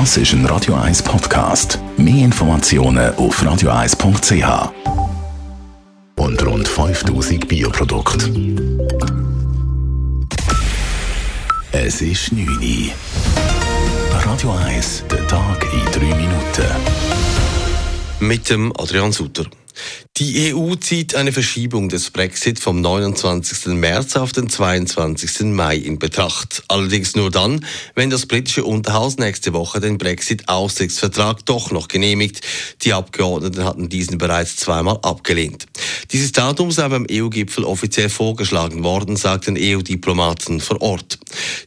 Das 0.00 0.16
ist 0.16 0.32
ein 0.32 0.44
Radio 0.46 0.74
1 0.74 1.04
Podcast. 1.04 1.78
Mehr 1.96 2.24
Informationen 2.24 3.14
auf 3.14 3.40
radio1.ch. 3.40 4.72
Und 6.16 6.44
rund 6.44 6.66
5000 6.66 7.46
Bioprodukte. 7.46 8.28
Es 11.70 12.02
ist 12.02 12.32
9 12.32 12.44
Uhr. 12.44 12.90
Radio 14.24 14.50
1, 14.66 15.04
der 15.08 15.28
Tag 15.28 15.64
in 15.72 15.84
3 15.92 16.16
Minuten. 16.16 16.66
Mit 18.18 18.50
dem 18.50 18.72
Adrian 18.76 19.12
Sutter. 19.12 19.44
Die 20.16 20.54
EU 20.54 20.76
zieht 20.76 21.16
eine 21.16 21.32
Verschiebung 21.32 21.88
des 21.88 22.10
Brexit 22.10 22.60
vom 22.60 22.80
29. 22.80 23.74
März 23.74 24.14
auf 24.16 24.32
den 24.32 24.48
22. 24.48 25.46
Mai 25.46 25.76
in 25.76 25.98
Betracht. 25.98 26.62
Allerdings 26.68 27.16
nur 27.16 27.30
dann, 27.32 27.66
wenn 27.94 28.10
das 28.10 28.26
britische 28.26 28.64
Unterhaus 28.64 29.16
nächste 29.18 29.52
Woche 29.52 29.80
den 29.80 29.98
Brexit-Aussichtsvertrag 29.98 31.44
doch 31.46 31.72
noch 31.72 31.88
genehmigt. 31.88 32.42
Die 32.82 32.92
Abgeordneten 32.92 33.64
hatten 33.64 33.88
diesen 33.88 34.18
bereits 34.18 34.56
zweimal 34.56 34.98
abgelehnt. 35.02 35.66
Dieses 36.12 36.30
Datum 36.30 36.70
sei 36.70 36.88
beim 36.88 37.06
EU-Gipfel 37.10 37.64
offiziell 37.64 38.08
vorgeschlagen 38.08 38.84
worden, 38.84 39.16
sagten 39.16 39.56
EU-Diplomaten 39.58 40.60
vor 40.60 40.80
Ort. 40.80 41.18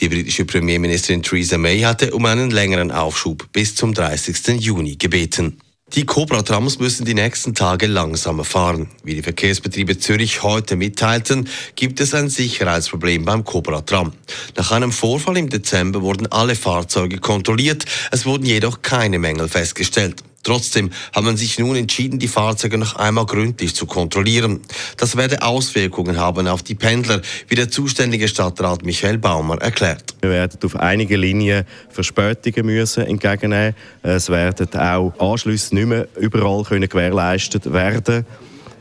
Die 0.00 0.08
britische 0.08 0.44
Premierministerin 0.44 1.22
Theresa 1.22 1.58
May 1.58 1.80
hatte 1.80 2.12
um 2.12 2.24
einen 2.24 2.50
längeren 2.50 2.90
Aufschub 2.90 3.46
bis 3.52 3.76
zum 3.76 3.94
30. 3.94 4.60
Juni 4.60 4.96
gebeten. 4.96 5.58
Die 5.94 6.06
Cobra-Trams 6.06 6.78
müssen 6.78 7.04
die 7.04 7.12
nächsten 7.12 7.54
Tage 7.54 7.86
langsamer 7.86 8.44
fahren. 8.44 8.88
Wie 9.04 9.14
die 9.14 9.22
Verkehrsbetriebe 9.22 9.98
Zürich 9.98 10.42
heute 10.42 10.74
mitteilten, 10.74 11.50
gibt 11.76 12.00
es 12.00 12.14
ein 12.14 12.30
Sicherheitsproblem 12.30 13.26
beim 13.26 13.44
Cobra-Tram. 13.44 14.14
Nach 14.56 14.72
einem 14.72 14.90
Vorfall 14.90 15.36
im 15.36 15.50
Dezember 15.50 16.00
wurden 16.00 16.32
alle 16.32 16.56
Fahrzeuge 16.56 17.18
kontrolliert, 17.18 17.84
es 18.10 18.24
wurden 18.24 18.46
jedoch 18.46 18.80
keine 18.80 19.18
Mängel 19.18 19.48
festgestellt. 19.48 20.24
Trotzdem 20.42 20.90
haben 21.14 21.26
man 21.26 21.36
sich 21.36 21.58
nun 21.58 21.76
entschieden, 21.76 22.18
die 22.18 22.28
Fahrzeuge 22.28 22.78
noch 22.78 22.96
einmal 22.96 23.26
gründlich 23.26 23.74
zu 23.74 23.86
kontrollieren. 23.86 24.60
Das 24.96 25.16
werde 25.16 25.42
Auswirkungen 25.42 26.18
haben 26.18 26.48
auf 26.48 26.62
die 26.62 26.74
Pendler, 26.74 27.20
wie 27.48 27.54
der 27.54 27.70
zuständige 27.70 28.28
Stadtrat 28.28 28.84
Michael 28.84 29.18
Baumer 29.18 29.60
erklärt. 29.60 30.14
Wir 30.20 30.30
werden 30.30 30.58
auf 30.64 30.76
einige 30.76 31.16
Linien 31.16 31.64
Verspätungen 31.90 32.66
müssen 32.66 33.04
entgegennehmen. 33.04 33.74
Es 34.02 34.28
werden 34.28 34.68
auch 34.74 35.12
Anschlüsse 35.18 35.74
nicht 35.74 35.86
mehr 35.86 36.08
überall 36.16 36.64
können 36.64 36.88
gewährleistet 36.88 37.72
werden. 37.72 38.26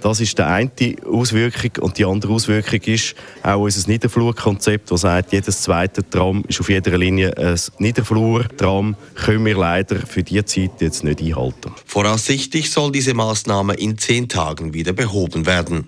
Das 0.01 0.19
ist 0.19 0.37
die 0.37 0.41
eine 0.41 0.71
Auswirkung. 1.05 1.83
Und 1.83 1.97
die 1.97 2.05
andere 2.05 2.33
Auswirkung 2.33 2.81
ist 2.81 3.15
auch 3.43 3.61
unser 3.61 3.87
Niederflurkonzept, 3.87 4.91
das 4.91 5.01
sagt, 5.01 5.31
jedes 5.31 5.61
zweite 5.61 6.07
Tram 6.09 6.43
ist 6.47 6.59
auf 6.59 6.69
jeder 6.69 6.97
Linie 6.97 7.37
ein 7.37 7.59
Niederflurtram. 7.77 8.95
Können 9.15 9.45
wir 9.45 9.57
leider 9.57 9.97
für 10.07 10.23
diese 10.23 10.45
Zeit 10.45 10.81
jetzt 10.81 11.03
nicht 11.03 11.21
einhalten. 11.21 11.71
Voraussichtlich 11.85 12.71
soll 12.71 12.91
diese 12.91 13.13
Maßnahme 13.13 13.75
in 13.75 13.97
zehn 13.97 14.27
Tagen 14.27 14.73
wieder 14.73 14.93
behoben 14.93 15.45
werden. 15.45 15.87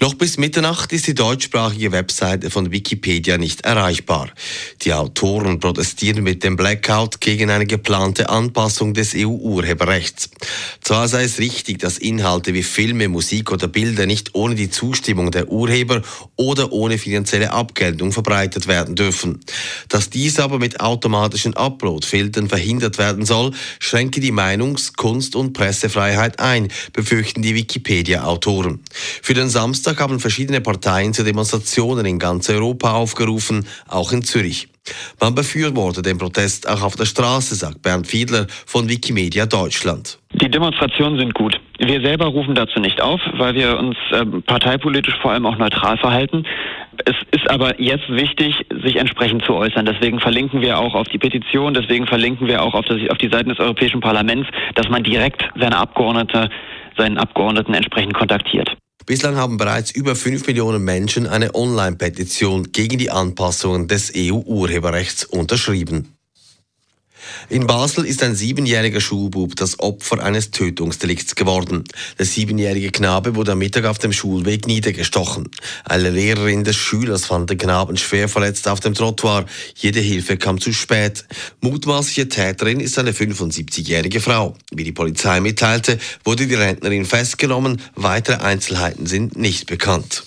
Noch 0.00 0.14
bis 0.14 0.38
Mitternacht 0.38 0.92
ist 0.92 1.06
die 1.06 1.14
deutschsprachige 1.14 1.92
Webseite 1.92 2.50
von 2.50 2.70
Wikipedia 2.70 3.36
nicht 3.36 3.62
erreichbar. 3.62 4.30
Die 4.82 4.92
Autoren 4.92 5.58
protestieren 5.58 6.22
mit 6.22 6.44
dem 6.44 6.56
Blackout 6.56 7.20
gegen 7.20 7.50
eine 7.50 7.66
geplante 7.66 8.28
Anpassung 8.28 8.94
des 8.94 9.14
EU-Urheberrechts. 9.16 10.30
Zwar 10.80 11.08
sei 11.08 11.24
es 11.24 11.38
richtig, 11.38 11.80
dass 11.80 11.98
Inhalte 11.98 12.54
wie 12.54 12.62
Filme, 12.62 13.08
Musik 13.08 13.50
oder 13.50 13.66
Bilder 13.66 14.06
nicht 14.06 14.34
ohne 14.34 14.54
die 14.54 14.70
Zustimmung 14.70 15.30
der 15.30 15.48
Urheber 15.50 16.02
oder 16.36 16.72
ohne 16.72 16.96
finanzielle 16.98 17.50
Abgeltung 17.50 18.12
verbreitet 18.12 18.68
werden 18.68 18.94
dürfen. 18.94 19.40
Dass 19.88 20.10
dies 20.10 20.38
aber 20.38 20.58
mit 20.58 20.80
automatischen 20.80 21.54
Upload-Filtern 21.54 22.48
verhindert 22.48 22.98
werden 22.98 23.26
soll, 23.26 23.52
schränke 23.80 24.20
die 24.20 24.32
Meinungs-, 24.32 24.92
Kunst- 24.96 25.34
und 25.34 25.52
Pressefreiheit 25.52 26.38
ein, 26.38 26.68
befürchten 26.92 27.42
die 27.42 27.54
Wikipedia-Autoren. 27.54 28.80
Für 29.22 29.34
den 29.34 29.48
Samstag 29.48 30.00
haben 30.00 30.20
verschiedene 30.20 30.60
Parteien 30.60 31.12
zu 31.12 31.24
Demonstrationen 31.24 32.06
in 32.06 32.18
ganz 32.18 32.48
Europa 32.50 32.92
aufgerufen, 32.92 33.66
auch 33.86 34.12
in 34.12 34.22
Zürich. 34.22 34.68
Man 35.20 35.34
befürwortet 35.34 36.06
den 36.06 36.18
Protest 36.18 36.68
auch 36.68 36.82
auf 36.82 36.96
der 36.96 37.04
Straße, 37.04 37.54
sagt 37.54 37.82
Bernd 37.82 38.06
Fiedler 38.06 38.46
von 38.66 38.88
Wikimedia 38.88 39.46
Deutschland. 39.46 40.18
Die 40.32 40.50
Demonstrationen 40.50 41.18
sind 41.18 41.34
gut. 41.34 41.60
Wir 41.78 42.00
selber 42.00 42.26
rufen 42.26 42.54
dazu 42.54 42.80
nicht 42.80 43.00
auf, 43.00 43.20
weil 43.34 43.54
wir 43.54 43.78
uns 43.78 43.96
äh, 44.10 44.24
parteipolitisch 44.46 45.14
vor 45.22 45.32
allem 45.32 45.46
auch 45.46 45.56
neutral 45.58 45.96
verhalten. 45.96 46.44
Es 47.04 47.14
ist 47.30 47.48
aber 47.48 47.80
jetzt 47.80 48.08
wichtig, 48.08 48.54
sich 48.82 48.96
entsprechend 48.96 49.44
zu 49.44 49.54
äußern. 49.54 49.86
Deswegen 49.86 50.18
verlinken 50.18 50.60
wir 50.60 50.78
auch 50.78 50.94
auf 50.94 51.06
die 51.08 51.18
Petition, 51.18 51.74
deswegen 51.74 52.06
verlinken 52.06 52.48
wir 52.48 52.62
auch 52.62 52.74
auf, 52.74 52.84
das, 52.86 52.98
auf 53.10 53.18
die 53.18 53.28
Seiten 53.28 53.50
des 53.50 53.60
Europäischen 53.60 54.00
Parlaments, 54.00 54.48
dass 54.74 54.88
man 54.88 55.04
direkt 55.04 55.48
seine 55.56 55.78
Abgeordnete, 55.78 56.50
seinen 56.96 57.18
Abgeordneten 57.18 57.74
entsprechend 57.74 58.14
kontaktiert. 58.14 58.76
Bislang 59.08 59.36
haben 59.36 59.56
bereits 59.56 59.90
über 59.90 60.14
5 60.14 60.46
Millionen 60.48 60.84
Menschen 60.84 61.26
eine 61.26 61.54
Online-Petition 61.54 62.72
gegen 62.72 62.98
die 62.98 63.10
Anpassungen 63.10 63.88
des 63.88 64.12
EU-Urheberrechts 64.14 65.24
unterschrieben. 65.24 66.17
In 67.48 67.66
Basel 67.66 68.04
ist 68.04 68.22
ein 68.22 68.34
siebenjähriger 68.34 69.00
Schulbub 69.00 69.56
das 69.56 69.78
Opfer 69.80 70.22
eines 70.22 70.50
Tötungsdelikts 70.50 71.34
geworden. 71.34 71.84
Der 72.18 72.26
siebenjährige 72.26 72.90
Knabe 72.90 73.34
wurde 73.34 73.52
am 73.52 73.58
Mittag 73.58 73.84
auf 73.84 73.98
dem 73.98 74.12
Schulweg 74.12 74.66
niedergestochen. 74.66 75.50
Eine 75.84 76.10
Lehrerin 76.10 76.64
des 76.64 76.76
Schülers 76.76 77.26
fand 77.26 77.50
den 77.50 77.58
Knaben 77.58 77.96
schwer 77.96 78.28
verletzt 78.28 78.68
auf 78.68 78.80
dem 78.80 78.94
Trottoir. 78.94 79.46
Jede 79.74 80.00
Hilfe 80.00 80.36
kam 80.36 80.60
zu 80.60 80.72
spät. 80.72 81.24
Mutmaßliche 81.60 82.28
Täterin 82.28 82.80
ist 82.80 82.98
eine 82.98 83.12
75-jährige 83.12 84.20
Frau. 84.20 84.54
Wie 84.72 84.84
die 84.84 84.92
Polizei 84.92 85.40
mitteilte, 85.40 85.98
wurde 86.24 86.46
die 86.46 86.54
Rentnerin 86.54 87.04
festgenommen. 87.04 87.80
Weitere 87.94 88.42
Einzelheiten 88.42 89.06
sind 89.06 89.36
nicht 89.36 89.66
bekannt. 89.66 90.24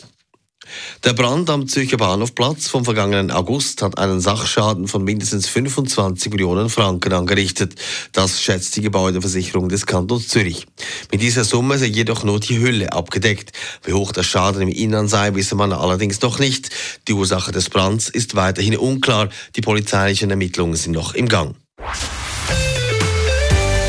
Der 1.04 1.14
Brand 1.14 1.50
am 1.50 1.68
Zürcher 1.68 1.98
Bahnhofplatz 1.98 2.68
vom 2.68 2.86
vergangenen 2.86 3.32
August 3.32 3.82
hat 3.82 3.98
einen 3.98 4.22
Sachschaden 4.22 4.88
von 4.88 5.04
mindestens 5.04 5.48
25 5.48 6.32
Millionen 6.32 6.70
Franken 6.70 7.14
angerichtet. 7.14 7.76
Das 8.12 8.42
schätzt 8.42 8.76
die 8.76 8.82
Gebäudeversicherung 8.82 9.70
des 9.70 9.86
Kantons 9.86 10.28
Zürich. 10.28 10.68
Mit 11.12 11.22
dieser 11.22 11.44
Summe 11.44 11.78
sei 11.78 11.88
jedoch 11.88 12.24
nur 12.24 12.40
die 12.40 12.60
Hülle 12.60 12.94
abgedeckt. 12.94 13.52
Wie 13.84 13.94
hoch 13.94 14.12
der 14.12 14.24
Schaden 14.24 14.62
im 14.62 14.70
Innern 14.70 15.08
sei, 15.08 15.34
wisse 15.36 15.56
man 15.56 15.74
allerdings 15.74 16.22
noch 16.22 16.40
nicht. 16.40 16.70
Die 17.08 17.14
Ursache 17.14 17.52
des 17.52 17.70
Brands 17.70 18.10
ist 18.10 18.36
weiterhin 18.36 18.78
unklar. 18.78 19.30
Die 19.56 19.62
polizeilichen 19.62 20.30
Ermittlungen 20.30 20.76
sind 20.76 20.94
noch 20.94 21.14
im 21.14 21.28
Gang. 21.28 21.56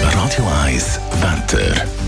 Radio 0.01 0.47
1 0.65 0.99
Wetter. 1.21 2.02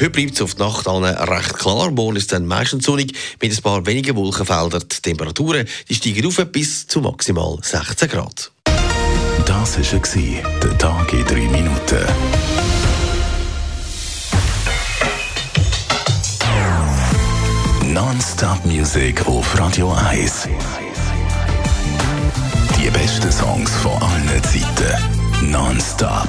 Heute 0.00 0.10
bleibt 0.10 0.34
es 0.34 0.42
auf 0.42 0.54
die 0.54 0.62
Nacht 0.62 0.88
an 0.88 1.04
recht 1.04 1.56
klar. 1.56 1.90
Morgen 1.92 2.16
ist 2.16 2.32
dann 2.32 2.46
meistens 2.46 2.84
sonnig 2.84 3.14
mit 3.40 3.56
ein 3.56 3.62
paar 3.62 3.86
wenigen 3.86 4.16
Wolkenfeldern. 4.16 4.82
Die 4.90 5.00
Temperaturen 5.02 5.68
die 5.88 5.94
steigen 5.94 6.26
auf 6.26 6.44
bis 6.46 6.88
zu 6.88 7.00
maximal 7.00 7.58
16 7.62 8.08
Grad. 8.08 8.50
Das 9.46 9.78
war 9.78 10.50
der 10.62 10.78
Tag 10.78 11.12
in 11.12 11.24
drei 11.24 11.48
Minuten. 11.48 12.04
Non-Stop 17.92 18.64
Music 18.64 19.24
auf 19.26 19.58
Radio 19.58 19.92
1. 19.92 20.48
Die 22.76 22.90
besten 22.90 23.30
Songs 23.30 23.70
von 23.76 23.92
allen 24.02 24.42
Zeiten. 24.42 25.50
Non-Stop. 25.52 26.28